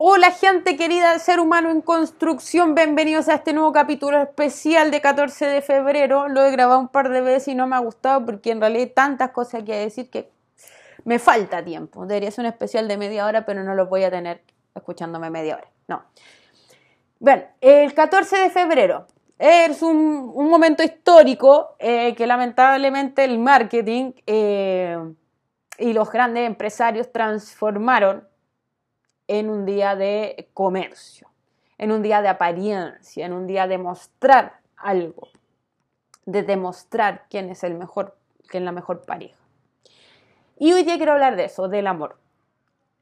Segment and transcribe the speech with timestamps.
[0.00, 5.44] Hola gente querida, ser humano en construcción, bienvenidos a este nuevo capítulo especial de 14
[5.46, 6.28] de febrero.
[6.28, 8.84] Lo he grabado un par de veces y no me ha gustado porque en realidad
[8.84, 10.30] hay tantas cosas que decir que
[11.02, 12.06] me falta tiempo.
[12.06, 15.56] Debería ser un especial de media hora, pero no lo voy a tener escuchándome media
[15.56, 15.68] hora.
[15.88, 16.04] No.
[17.18, 24.96] Bueno, el 14 de febrero es un, momento histórico eh, que lamentablemente el marketing eh,
[25.76, 28.27] y los grandes empresarios transformaron
[29.28, 31.28] en un día de comercio,
[31.76, 35.28] en un día de apariencia, en un día de mostrar algo,
[36.26, 38.16] de demostrar quién es el mejor,
[38.48, 39.38] quién la mejor pareja.
[40.58, 42.18] Y hoy día quiero hablar de eso, del amor.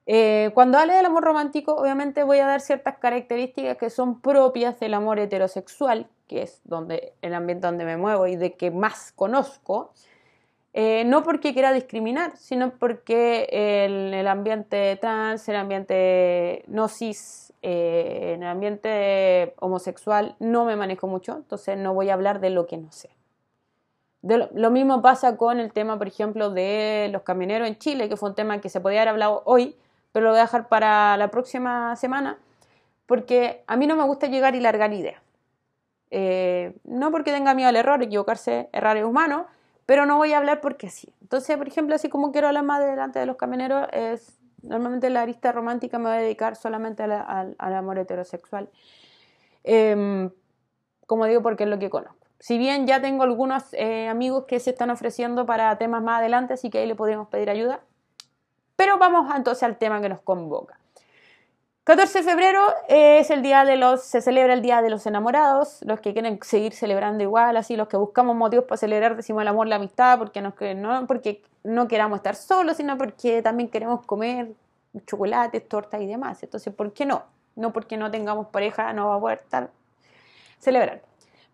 [0.05, 4.79] Eh, cuando hable del amor romántico, obviamente voy a dar ciertas características que son propias
[4.79, 9.13] del amor heterosexual, que es donde el ambiente donde me muevo y de que más
[9.13, 9.93] conozco,
[10.79, 17.55] eh, no porque quiera discriminar, sino porque en el ambiente trans, el ambiente no cis,
[17.63, 22.51] eh, en el ambiente homosexual no me manejo mucho, entonces no voy a hablar de
[22.51, 23.09] lo que no sé.
[24.21, 28.29] lo, mismo pasa con el tema, por ejemplo, de los camioneros en Chile, que fue
[28.29, 29.77] un tema que se podía haber hablado hoy,
[30.13, 32.37] pero lo voy a dejar para la próxima semana,
[33.07, 35.23] porque a mí no me gusta llegar y largar ideas.
[36.11, 39.47] Eh, no porque tenga miedo al error, equivocarse, errar es humano,
[39.87, 41.13] pero no voy a hablar porque sí.
[41.23, 45.23] Entonces, por ejemplo, así como quiero hablar más delante de los camioneros, es normalmente la
[45.23, 48.69] arista romántica me voy a dedicar solamente al, amor heterosexual.
[49.63, 50.31] Em,
[51.07, 52.27] como digo, porque es lo que conozco.
[52.41, 56.55] Si bien ya tengo algunos eh, amigos que se están ofreciendo para temas más adelante,
[56.55, 57.81] así que ahí le podríamos pedir ayuda.
[58.75, 60.79] Pero vamos entonces al tema que nos convoca.
[61.87, 65.79] 14 de febrero es el día de los, se celebra el día de los enamorados,
[65.83, 69.47] los que quieren seguir celebrando igual, así los que buscamos motivos para celebrar, decimos el
[69.47, 74.49] amor, la amistad, porque, no porque no queramos estar solos, sino porque también queremos comer
[75.07, 76.43] chocolates, tortas y demás.
[76.43, 77.23] Entonces, ¿por qué no?
[77.55, 79.71] No porque no tengamos pareja, no va a poder estar
[80.59, 81.03] celebrar.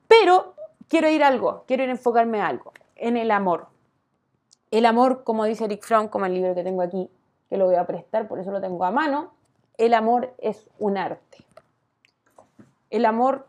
[0.08, 0.54] Pero
[0.88, 3.66] quiero ir a algo, quiero ir a enfocarme a algo, en el amor.
[4.70, 7.10] El amor, como dice Eric Fromm, como el libro que tengo aquí,
[7.50, 9.34] que lo voy a prestar, por eso lo tengo a mano,
[9.86, 11.38] el amor es un arte.
[12.90, 13.48] El amor,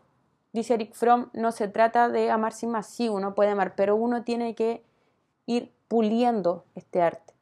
[0.52, 2.88] dice Eric Fromm, no se trata de amar sin más.
[2.88, 4.82] Sí, uno puede amar, pero uno tiene que
[5.46, 7.34] ir puliendo este arte.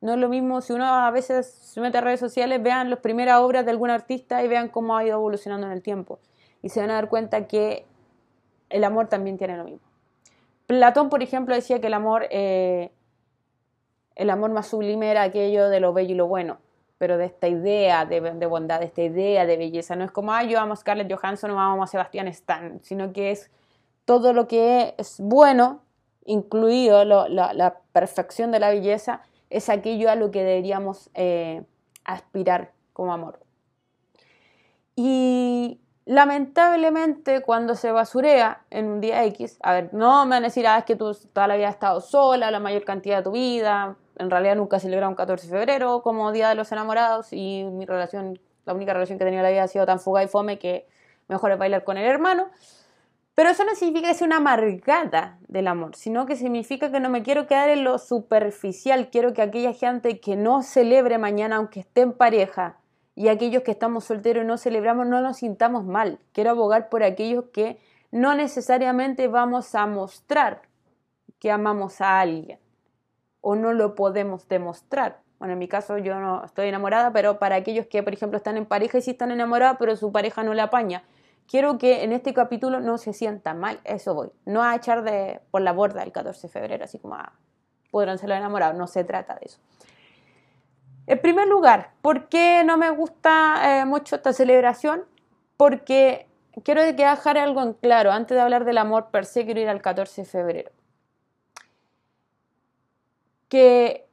[0.00, 3.00] No es lo mismo si uno a veces se mete a redes sociales, vean las
[3.00, 6.20] primeras obras de algún artista y vean cómo ha ido evolucionando en el tiempo.
[6.62, 7.84] Y se van a dar cuenta que
[8.68, 9.80] el amor también tiene lo mismo.
[10.68, 12.92] Platón, por ejemplo, decía que el amor, eh,
[14.14, 16.58] el amor más sublime era aquello de lo bello y lo bueno
[17.00, 19.96] pero de esta idea de, bondad, de esta idea de belleza.
[19.96, 23.14] No es como, ah, yo amo a Scarlett Johansson o amo a Sebastián Stan, sino
[23.14, 23.50] que es
[24.04, 25.80] todo lo que es bueno,
[26.26, 31.62] incluido la, perfección de la belleza, es aquello a lo que deberíamos eh,
[32.04, 33.40] aspirar como amor.
[34.94, 40.48] Y lamentablemente cuando se basurea en un día X, a ver, no me van a
[40.48, 43.22] decir, ah, es que tú toda la vida has estado sola, la mayor cantidad de
[43.22, 47.32] tu vida, en realidad nunca celebrado un 14 de febrero como Día de los Enamorados
[47.32, 49.98] y mi relación, la única relación que he tenido en la vida ha sido tan
[49.98, 50.86] fuga y fome que
[51.28, 52.50] mejor es bailar con el hermano.
[53.34, 57.08] Pero eso no significa que sea una amargada del amor, sino que significa que no
[57.08, 61.80] me quiero quedar en lo superficial, quiero que aquella gente que no celebre mañana aunque
[61.80, 62.76] esté en pareja
[63.14, 66.18] y aquellos que estamos solteros y no celebramos no nos sintamos mal.
[66.32, 67.78] Quiero abogar por aquellos que
[68.10, 70.62] no necesariamente vamos a mostrar
[71.38, 72.58] que amamos a alguien
[73.40, 75.18] o no lo podemos demostrar.
[75.38, 78.56] Bueno, en mi caso yo no estoy enamorada, pero para aquellos que, por ejemplo, están
[78.56, 81.02] en pareja y sí están enamorados, pero su pareja no la apaña,
[81.48, 84.30] quiero que en este capítulo no se sienta mal, eso voy.
[84.44, 87.32] No a echar de, por la borda el 14 de febrero, así como ah,
[87.90, 89.58] podrán ser enamorados, no se trata de eso.
[91.06, 95.04] En primer lugar, ¿por qué no me gusta eh, mucho esta celebración?
[95.56, 96.28] Porque
[96.62, 99.80] quiero dejar algo en claro, antes de hablar del amor per se, quiero ir al
[99.80, 100.70] 14 de febrero
[103.50, 104.06] que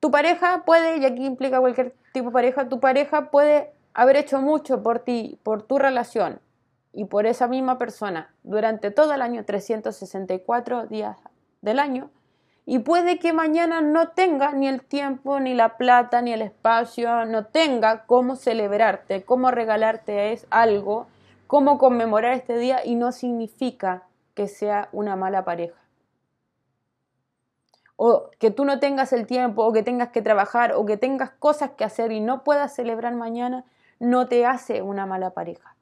[0.00, 4.40] tu pareja puede, y aquí implica cualquier tipo de pareja, tu pareja puede haber hecho
[4.40, 6.40] mucho por ti, por tu relación
[6.92, 11.16] y por esa misma persona durante todo el año, 364 días
[11.62, 12.10] del año,
[12.66, 17.24] y puede que mañana no tenga ni el tiempo, ni la plata, ni el espacio,
[17.26, 21.06] no tenga cómo celebrarte, cómo regalarte es algo,
[21.46, 24.02] cómo conmemorar este día y no significa
[24.34, 25.79] que sea una mala pareja
[28.02, 31.32] o que tú no tengas el tiempo, o que tengas que trabajar, o que tengas
[31.32, 33.66] cosas que hacer y no puedas celebrar mañana,
[33.98, 35.76] no te hace una mala pareja,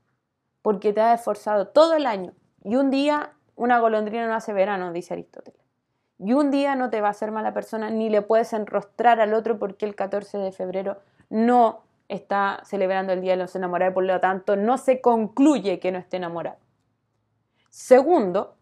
[0.60, 2.32] porque te has esforzado todo el año.
[2.64, 5.60] Y un día una golondrina no hace verano, dice Aristóteles.
[6.18, 9.32] Y un día no te va a hacer mala persona, ni le puedes enrostrar al
[9.32, 10.96] otro porque el 14 de febrero
[11.30, 15.92] no está celebrando el Día de los Enamorados, por lo tanto no se concluye que
[15.92, 16.58] no esté enamorado.
[17.70, 18.56] Segundo,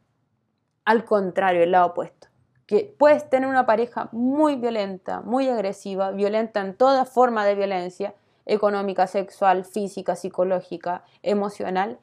[0.85, 2.29] al contrario, el lado opuesto,
[2.67, 8.15] que puedes tener una pareja muy violenta, muy agresiva, violenta en toda forma de violencia,
[8.45, 11.99] económica, sexual, física, psicológica, emocional,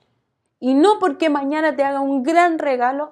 [0.60, 3.12] y no porque mañana te haga un gran regalo,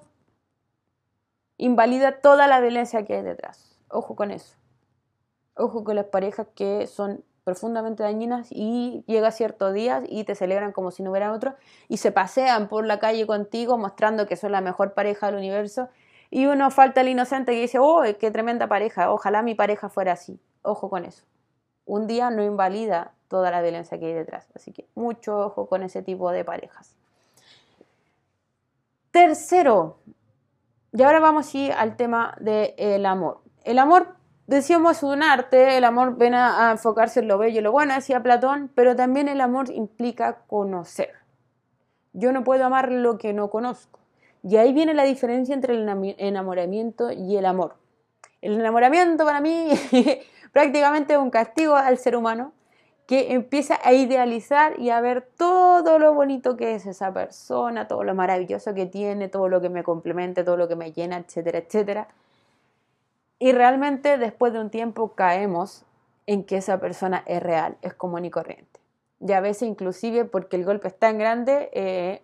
[1.57, 3.77] invalida toda la violencia que hay detrás.
[3.89, 4.56] Ojo con eso.
[5.56, 10.71] Ojo con las parejas que son profundamente dañinas y llega ciertos días y te celebran
[10.71, 11.56] como si no hubiera otro
[11.89, 15.89] y se pasean por la calle contigo mostrando que son la mejor pareja del universo
[16.31, 20.13] y uno falta el inocente que dice, oh, qué tremenda pareja, ojalá mi pareja fuera
[20.13, 20.39] así.
[20.63, 21.25] Ojo con eso.
[21.86, 25.83] Un día no invalida toda la violencia que hay detrás, así que mucho ojo con
[25.83, 26.95] ese tipo de parejas.
[29.12, 29.98] Tercero,
[30.94, 33.42] y ahora vamos ir al tema del amor.
[33.63, 34.16] El amor
[34.48, 37.94] decíamos es un arte, el amor viene a, enfocarse en lo bello y lo bueno,
[37.94, 41.12] decía Platón, pero también el amor implica conocer.
[42.13, 44.00] Yo no puedo amar lo que no conozco.
[44.44, 47.76] Y ahí viene la diferencia entre el enamoramiento y el amor.
[48.42, 49.70] El enamoramiento para mí
[50.52, 52.54] prácticamente es un castigo al ser humano
[53.06, 58.04] que empieza a idealizar y a ver todo lo bonito que es esa persona, todo
[58.04, 61.60] lo maravilloso que tiene, todo lo que me complementa, todo lo que me llena, etcétera,
[61.60, 62.08] etcétera
[63.42, 65.84] y realmente después de un tiempo caemos
[66.28, 68.80] en que esa persona es real, es común y corriente.
[69.20, 72.22] Y a veces inclusive porque el golpe es tan grande, eh,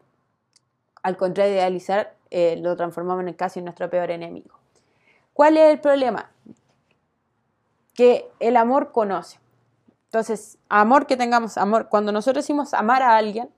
[1.08, 4.60] al contrario de idealizar, eh, lo transformamos en casi nuestro peor enemigo.
[5.34, 6.30] ¿Cuál es el problema?
[7.94, 9.40] Que el amor conoce.
[10.06, 13.50] Entonces, amor que tengamos, amor, cuando nosotros decimos amar a alguien,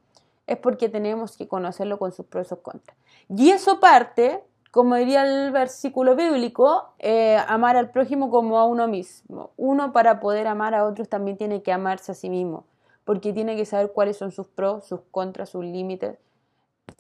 [0.46, 2.96] es porque tenemos que conocerlo con sus pros y sus contras.
[3.30, 8.88] Y eso parte como diría el versículo bíblico, eh, amar al prójimo como a uno
[8.88, 9.50] mismo.
[9.58, 12.66] Uno para poder amar a otros también tiene que amarse a sí mismo,
[13.04, 16.20] porque tiene que saber cuáles son sus pros, sus contras, sus límites,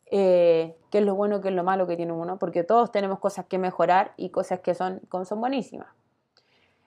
[0.09, 3.19] eh, qué es lo bueno, qué es lo malo que tiene uno, porque todos tenemos
[3.19, 5.87] cosas que mejorar y cosas que son, son buenísimas.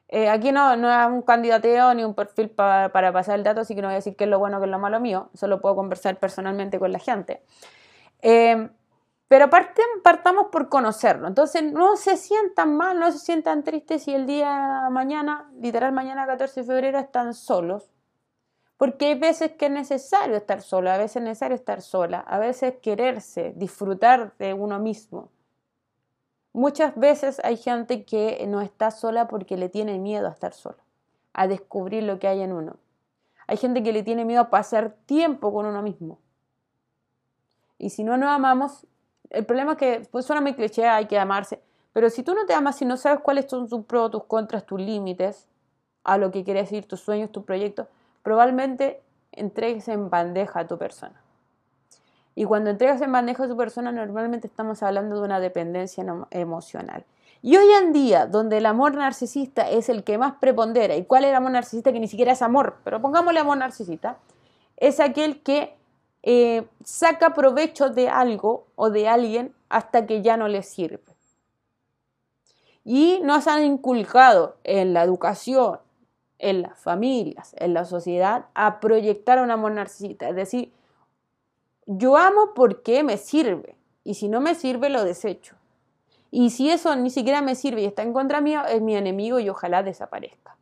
[0.08, 3.74] Eh, aquí no, no es un candidateo ni un perfil para pasar el dato, así
[3.74, 5.60] que no voy a decir qué es lo bueno, qué es lo malo mío, solo
[5.60, 7.42] puedo conversar personalmente con la gente.
[9.32, 11.26] Pero partamos por conocerlo.
[11.26, 16.26] Entonces no se sientan mal, no se sientan tristes si el día mañana, literal mañana
[16.26, 17.90] 14 de febrero, están solos.
[18.82, 22.40] Porque hay veces que es necesario estar solo, a veces es necesario estar sola, a
[22.40, 25.28] veces quererse, disfrutar de uno mismo.
[26.52, 30.82] Muchas veces hay gente que no está sola porque le tiene miedo a estar sola,
[31.32, 32.74] a descubrir lo que hay en uno.
[33.46, 36.18] Hay gente que le tiene miedo a pasar tiempo con uno mismo.
[37.78, 38.84] Y si no nos amamos,
[39.30, 41.62] el problema es que pues, suena muy cliché, hay que amarse,
[41.92, 44.66] pero si tú no te amas y no sabes cuáles son tus pros, tus contras,
[44.66, 45.46] tus límites,
[46.02, 47.86] a lo que quieres ir, tus sueños, tus proyectos,
[48.22, 49.02] probablemente
[49.32, 51.20] entregues en bandeja a tu persona.
[52.34, 57.04] Y cuando entregas en bandeja a tu persona, normalmente estamos hablando de una dependencia emocional.
[57.42, 61.24] Y hoy en día, donde el amor narcisista es el que más prepondera, ¿y cuál
[61.24, 62.76] es el amor narcisista que ni siquiera es amor?
[62.84, 64.16] Pero pongámosle amor narcisista,
[64.76, 65.76] es aquel que
[66.22, 71.00] eh, saca provecho de algo o de alguien hasta que ya no le sirve.
[72.84, 75.78] Y nos han inculcado en la educación,
[76.42, 80.28] en las familias, en la sociedad, a proyectar un amor narcisista.
[80.28, 80.72] Es decir,
[81.86, 83.76] yo amo porque me sirve.
[84.04, 85.56] Y si no me sirve, lo desecho.
[86.30, 89.38] Y si eso ni siquiera me sirve y está en contra mío, es mi enemigo
[89.38, 90.56] y ojalá desaparezca.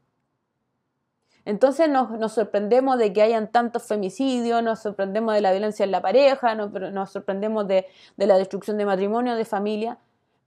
[1.47, 6.03] Entonces nos, sorprendemos de que hayan tantos femicidios, nos sorprendemos de la violencia en la
[6.03, 7.87] pareja, nos, sorprendemos de,
[8.19, 9.99] de, la destrucción de matrimonio, de familia,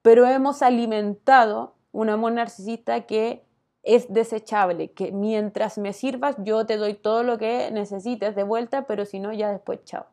[0.04, 3.44] pero hemos alimentado un amor narcisista que
[3.84, 8.88] es desechable, que mientras me sirvas yo te doy todo lo que necesites de vuelta,
[8.88, 10.06] pero si no ya después chao.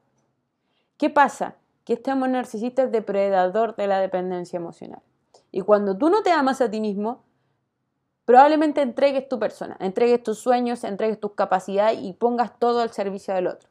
[0.97, 1.55] ¿Qué pasa?
[1.85, 5.01] Que este amor narcisista es depredador de la dependencia emocional.
[5.53, 7.23] Y cuando tú no te amas a ti mismo,
[8.25, 13.35] probablemente entregues tu persona, entregues tus sueños, entregues tus capacidades y pongas todo al servicio
[13.35, 13.71] del otro.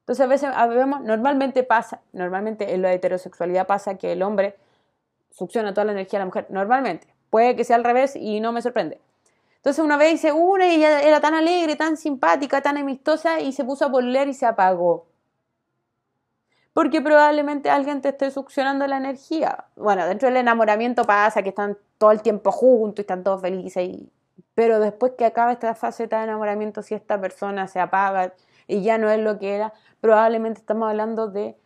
[0.00, 4.56] Entonces a veces vemos, normalmente pasa, normalmente en la heterosexualidad pasa que el hombre
[5.30, 7.14] succiona toda la energía de la mujer, normalmente.
[7.28, 9.00] Puede que sea al revés y no me sorprende.
[9.58, 13.52] Entonces una vez dice, una y ella era tan alegre, tan simpática, tan amistosa y
[13.52, 15.06] se puso a poler y se apagó.
[16.72, 19.64] Porque probablemente alguien te esté succionando la energía.
[19.74, 23.90] Bueno, dentro del enamoramiento pasa que están todo el tiempo juntos y están todos felices.
[24.54, 28.32] Pero después que acaba esta fase de enamoramiento, si esta persona se apaga
[28.68, 31.56] y ya no es lo que era, probablemente estamos hablando de,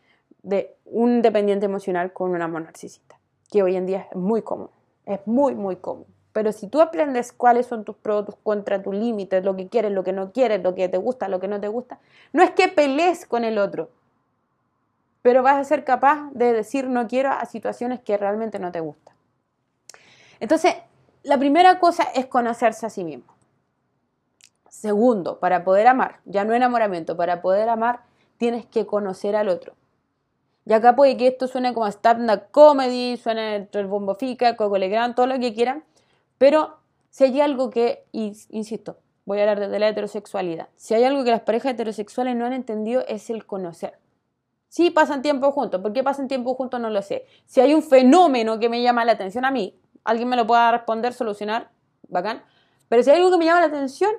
[0.42, 3.18] de un dependiente emocional con un amor narcisista,
[3.50, 4.70] que hoy en día es muy común,
[5.04, 6.11] es muy, muy común.
[6.32, 9.92] Pero si tú aprendes cuáles son tus pros, tus contras, tus límites, lo que quieres,
[9.92, 11.98] lo que no quieres, lo que te gusta, lo que no te gusta,
[12.32, 13.90] no es que pelees con el otro,
[15.20, 18.80] pero vas a ser capaz de decir no quiero a situaciones que realmente no te
[18.80, 19.14] gustan.
[20.40, 20.74] Entonces,
[21.22, 23.32] la primera cosa es conocerse a sí mismo.
[24.68, 28.00] Segundo, para poder amar, ya no enamoramiento, para poder amar
[28.38, 29.74] tienes que conocer al otro.
[30.64, 35.14] Y acá puede que esto suene como stand-up comedy, suene el bombo fica, coco legrand,
[35.14, 35.84] todo lo que quieran,
[36.42, 36.76] pero
[37.10, 38.96] si hay algo que, insisto,
[39.26, 42.52] voy a hablar de la heterosexualidad, si hay algo que las parejas heterosexuales no han
[42.52, 43.96] entendido es el conocer.
[44.66, 46.80] Sí pasan tiempo juntos, ¿por qué pasan tiempo juntos?
[46.80, 47.26] No lo sé.
[47.46, 50.72] Si hay un fenómeno que me llama la atención a mí, alguien me lo pueda
[50.72, 51.70] responder, solucionar,
[52.08, 52.42] bacán.
[52.88, 54.10] Pero si hay algo que me llama la atención,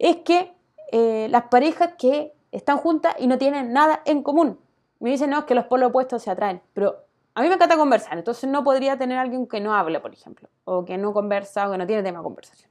[0.00, 0.52] es que
[0.90, 4.58] eh, las parejas que están juntas y no tienen nada en común.
[4.98, 7.76] Me dicen, no, es que los polos opuestos se atraen, pero a mí me encanta
[7.76, 11.68] conversar, entonces no podría tener alguien que no habla, por ejemplo, o que no conversa
[11.68, 12.70] o que no tiene tema de conversación.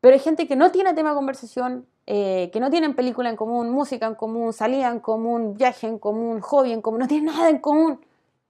[0.00, 3.36] Pero hay gente que no tiene tema de conversación, eh, que no tienen película en
[3.36, 7.26] común, música en común, salida en común, viaje en común, hobby en común, no tienen
[7.26, 8.00] nada en común.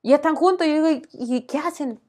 [0.00, 2.00] Y están juntos y yo digo, ¿y, qué hacen?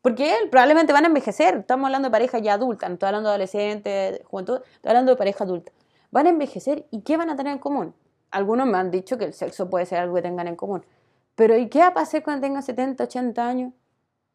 [0.00, 1.56] Porque probablemente van a envejecer.
[1.56, 5.16] Estamos hablando de pareja ya adulta, no estoy hablando de adolescente, juventud, estoy hablando de
[5.16, 5.72] pareja adulta.
[6.10, 7.94] Van a envejecer y ¿qué van a tener en común?
[8.30, 10.86] Algunos me han dicho que el sexo puede ser algo que tengan en común.
[11.34, 13.72] Pero ¿y qué va a pasar cuando tenga 70, 80 años?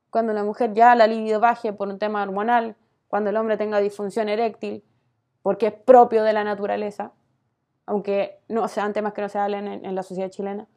[0.10, 2.76] Cuando la mujer ya la libido baje por un tema hormonal,
[3.08, 4.84] cuando el hombre tenga disfunción eréctil,
[5.42, 7.14] porque es propio de la naturaleza,
[7.86, 10.68] aunque no sean temas que no se hablen en, la sociedad chilena.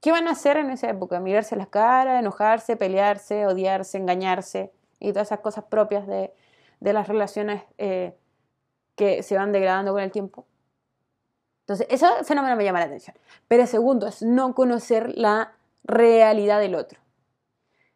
[0.00, 1.18] ¿Qué van a hacer en esa época?
[1.18, 6.32] Mirarse las caras, enojarse, pelearse, odiarse, engañarse y todas esas cosas propias de,
[6.80, 8.14] las relaciones eh,
[8.94, 10.46] que se van degradando con el tiempo.
[11.64, 13.16] Entonces, ese fenómeno me llama la atención.
[13.48, 15.52] Pero segundo es no conocer la
[15.82, 17.00] realidad del otro.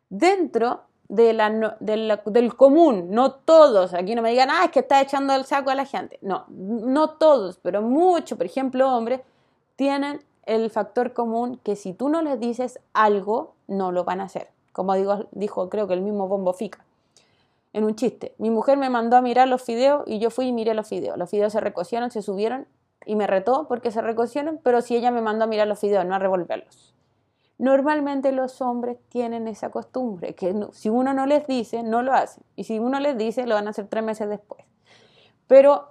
[0.08, 5.44] Dentro del común, no todos, aquí no me digan, ah, es que está echando el
[5.44, 6.18] saco a la gente.
[6.22, 9.20] No, no todos, pero muchos, por ejemplo, hombres,
[9.76, 14.24] tienen el factor común que si tú no les dices algo, no lo van a
[14.24, 14.48] hacer.
[14.72, 16.84] Como digo, dijo, creo que el mismo Bombo Fica,
[17.74, 18.34] en un chiste.
[18.38, 21.18] Mi mujer me mandó a mirar los fideos y yo fui y miré los fideos.
[21.18, 22.66] Los fideos se recocieron, se subieron
[23.08, 26.04] y me retó porque se recocieron, pero si ella me mandó a mirar los fideos,
[26.04, 26.94] no a revolverlos.
[27.56, 32.44] Normalmente los hombres tienen esa costumbre, que si uno no les dice, no lo hacen.
[32.54, 34.62] Y si uno les dice, lo van a hacer tres meses después.
[35.46, 35.88] Pero,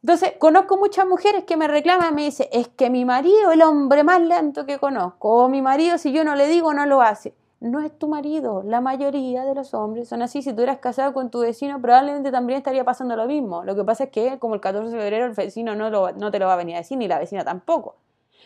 [0.00, 4.04] entonces, conozco muchas mujeres que me reclaman, me dicen, es que mi marido el hombre
[4.04, 7.34] más lento que conozco, o mi marido si yo no le digo, no lo hace
[7.62, 8.62] no es tu marido.
[8.64, 10.42] La mayoría de los hombres son así.
[10.42, 13.62] Si tú eras casado con tu vecino, probablemente también estaría pasando lo mismo.
[13.64, 16.38] Lo que pasa es que, como el 14 de febrero, el vecino no, no te
[16.40, 17.96] lo va a venir a decir, ni la vecina tampoco.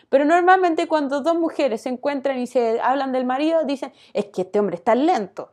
[0.09, 4.43] Pero normalmente cuando dos mujeres se encuentran y se hablan del marido, dicen, es que
[4.43, 5.51] este hombre está lento.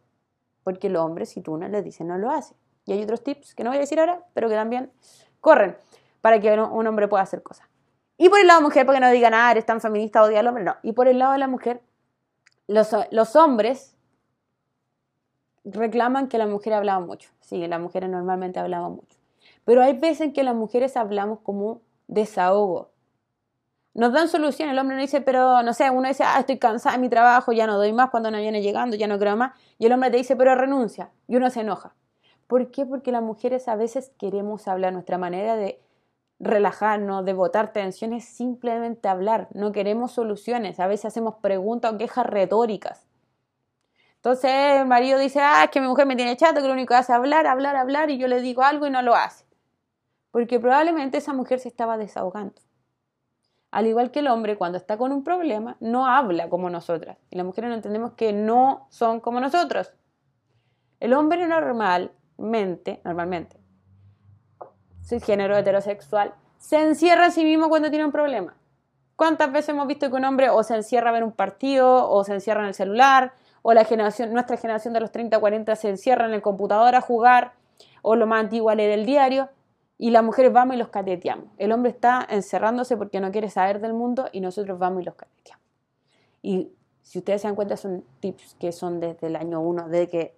[0.63, 2.55] Porque el hombre, si tú no le dices, no lo hace.
[2.85, 4.93] Y hay otros tips que no voy a decir ahora, pero que también
[5.41, 5.77] corren
[6.21, 7.67] para que un hombre pueda hacer cosas.
[8.19, 10.41] Y por el lado de la mujer, porque no digan, ah, eres tan feminista, odia
[10.41, 10.77] al hombre, no.
[10.83, 11.81] Y por el lado de la mujer,
[12.67, 13.97] los, hombres
[15.65, 17.31] reclaman que la mujer hablaba mucho.
[17.41, 19.19] Sí, las mujeres normalmente hablaban mucho.
[19.65, 22.91] Pero hay veces en que las mujeres hablamos como desahogo.
[23.95, 26.97] Nos dan solución, el hombre no dice, pero no sé, uno dice, ah, estoy cansada
[26.97, 29.53] de mi trabajo, ya no doy más cuando no viene llegando, ya no creo más.
[29.79, 31.11] Y el hombre te dice, pero renuncia.
[31.29, 31.95] Y uno se enoja.
[32.49, 32.85] ¿Por qué?
[32.87, 34.93] Porque las mujeres a veces queremos hablar.
[34.93, 35.81] Nuestra manera de
[36.41, 39.49] relajarnos, de botar tensiones, simplemente hablar.
[39.55, 40.81] No queremos soluciones.
[40.81, 43.07] A veces hacemos preguntas o quejas retóricas.
[44.17, 44.51] Entonces
[44.81, 46.95] el marido dice, ah, es que mi mujer me tiene chato, que lo único que
[46.95, 49.45] hace es hablar, hablar, hablar, y yo le digo algo y no lo hace.
[50.31, 52.55] Porque probablemente esa mujer se estaba desahogando.
[53.71, 57.19] Al igual que el hombre, cuando está con un problema, no habla como nosotras.
[57.29, 59.93] Y las mujeres no entendemos que no son como nosotros.
[61.01, 63.59] El hombre normalmente, normalmente,
[65.21, 68.57] género heterosexual, se encierra a sí mismo cuando tiene un problema.
[69.17, 72.25] ¿Cuántas veces hemos visto que un hombre o se encierra a ver un partido, o
[72.25, 73.33] se encierra en el celular,
[73.63, 77.01] o la generación, nuestra generación de los 30, 40 se encierra en el computador a
[77.01, 77.53] jugar,
[78.03, 79.49] o lo más antiguo a leer el diario,
[79.99, 81.47] y las mujeres vamos y los cateteamos.
[81.59, 85.15] El hombre está encerrándose porque no quiere saber del mundo y nosotros vamos y los
[85.15, 85.65] cateteamos.
[86.43, 90.09] Y si ustedes se dan cuenta, son tips que son desde el año 1, desde
[90.09, 90.37] que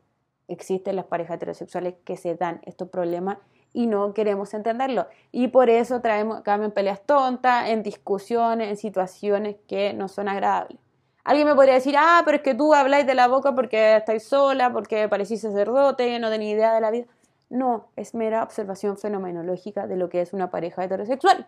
[0.48, 3.38] existen las parejas heterosexuales que se dan estos problemas
[3.76, 5.06] y no queremos entenderlo.
[5.32, 10.78] Y por eso traemos, en peleas tontas, en discusiones, en situaciones que no son agradables.
[11.24, 14.26] Alguien me podría decir, ah, pero es que tú habláis de la boca porque estáis
[14.26, 17.04] sola, porque parecís sacerdote, no tenéis idea de la vida.
[17.50, 21.46] No, es mera observación fenomenológica de lo que es una pareja heterosexual.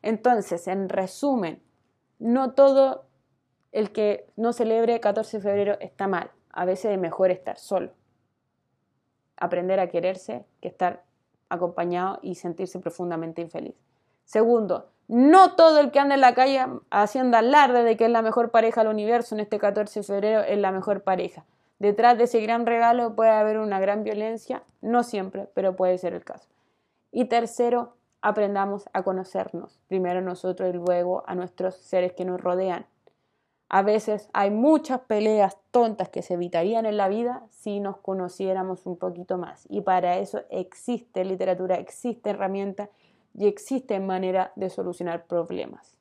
[0.00, 1.62] Entonces, en resumen,
[2.18, 3.04] no todo
[3.70, 6.30] el que no celebre 14 de febrero está mal.
[6.52, 7.90] a veces es mejor estar solo.
[9.36, 11.02] Aprender a quererse que estar
[11.48, 13.74] acompañado y sentirse profundamente infeliz.
[14.24, 18.22] Segundo, no todo el que anda en la calle haciendo alarde de que es la
[18.22, 21.44] mejor pareja del universo en este 14 de febrero es la mejor pareja.
[21.78, 26.14] Detrás de ese gran regalo puede haber una gran violencia, no siempre, pero puede ser
[26.14, 26.48] el caso.
[27.10, 32.86] Y tercero, aprendamos a conocernos, primero nosotros y luego a nuestros seres que nos rodean.
[33.74, 38.86] A veces hay muchas peleas tontas que se evitarían en la vida si nos conociéramos
[38.86, 39.66] un poquito más.
[39.68, 42.88] Y para eso existe literatura, existe herramienta
[43.36, 45.96] y existe manera de solucionar problemas.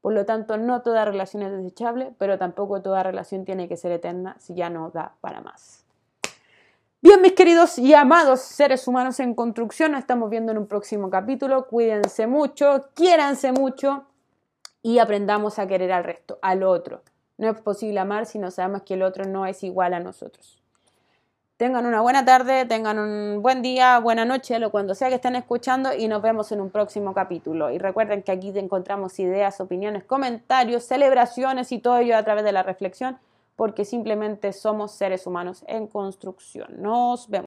[0.00, 3.92] Por lo tanto, no toda relación es desechable, pero tampoco toda relación tiene que ser
[3.92, 5.84] eterna si ya no da para más.
[7.00, 11.10] Bien, mis queridos y amados seres humanos en construcción, nos estamos viendo en un próximo
[11.10, 11.68] capítulo.
[11.68, 14.07] Cuídense mucho, quiéranse mucho
[14.88, 17.02] y aprendamos a querer al resto, al otro.
[17.36, 20.62] No es posible amar si no sabemos que el otro no es igual a nosotros.
[21.58, 25.36] Tengan una buena tarde, tengan un buen día, buena noche, lo cuando sea que estén
[25.36, 27.70] escuchando y nos vemos en un próximo capítulo.
[27.70, 32.52] Y recuerden que aquí encontramos ideas, opiniones, comentarios, celebraciones y todo ello a través de
[32.52, 33.18] la reflexión,
[33.56, 36.80] porque simplemente somos seres humanos en construcción.
[36.80, 37.36] Nos vemos.